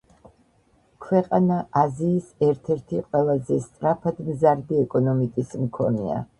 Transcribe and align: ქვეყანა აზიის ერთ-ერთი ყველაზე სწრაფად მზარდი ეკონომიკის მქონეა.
ქვეყანა 1.07 1.57
აზიის 1.81 2.31
ერთ-ერთი 2.49 3.03
ყველაზე 3.11 3.61
სწრაფად 3.69 4.25
მზარდი 4.33 4.83
ეკონომიკის 4.89 5.57
მქონეა. 5.67 6.23